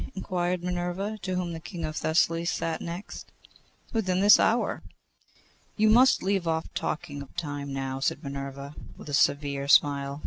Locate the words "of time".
7.21-7.71